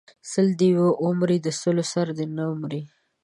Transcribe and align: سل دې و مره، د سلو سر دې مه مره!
سل 0.31 0.47
دې 0.59 0.69
و 1.03 1.07
مره، 1.19 1.37
د 1.45 1.47
سلو 1.61 1.83
سر 1.91 2.07
دې 2.17 2.25
مه 2.35 2.45
مره! 2.61 2.81